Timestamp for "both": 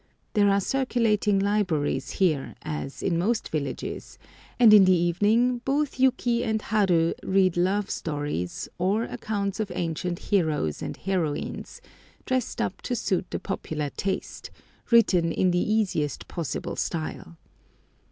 5.59-5.99